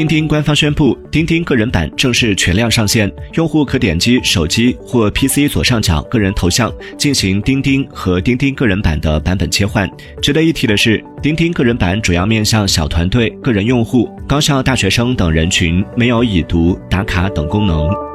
[0.00, 9.86] 钉钉官方宣布钉钉个人版正式全量上线用户可点击手机或 pc 左上角个人头像进行钉钉和钉钉个人版的版本切换
[10.22, 18.09] 值得一提的是钉钉个人版主要面向小团队个人用户高校大学生等人群没有已读打卡等功能。